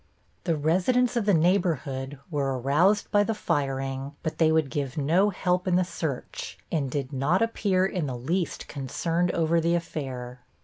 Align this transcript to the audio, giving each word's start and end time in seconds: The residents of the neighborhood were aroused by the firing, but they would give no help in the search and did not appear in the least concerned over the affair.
The 0.45 0.55
residents 0.57 1.15
of 1.15 1.25
the 1.25 1.33
neighborhood 1.35 2.17
were 2.31 2.57
aroused 2.57 3.11
by 3.11 3.21
the 3.23 3.35
firing, 3.35 4.15
but 4.23 4.39
they 4.39 4.51
would 4.51 4.71
give 4.71 4.97
no 4.97 5.29
help 5.29 5.67
in 5.67 5.75
the 5.75 5.83
search 5.83 6.57
and 6.71 6.89
did 6.89 7.13
not 7.13 7.43
appear 7.43 7.85
in 7.85 8.07
the 8.07 8.17
least 8.17 8.67
concerned 8.67 9.29
over 9.29 9.61
the 9.61 9.75
affair. 9.75 10.39